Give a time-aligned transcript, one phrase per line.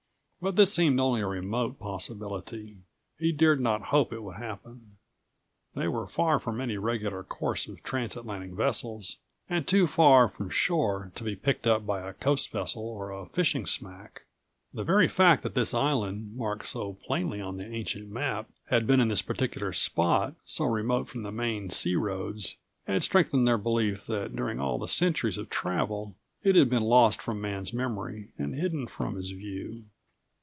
[0.43, 2.79] But this seemed only a remote possibility.
[3.19, 4.97] He dared not hope it would happen.
[5.75, 9.17] They were far from any regular course of trans Atlantic vessels
[9.47, 13.27] and too far from shore to be picked up by a coast vessel or a
[13.27, 14.23] fishing smack.
[14.73, 18.99] The very fact that this island, marked so plainly on the ancient map, had been
[18.99, 22.57] in this particular spot, so remote from the main sea roads,
[22.87, 27.21] had strengthened their belief that during all the centuries of travel it had been lost
[27.21, 29.83] from man's memory and hidden from his view.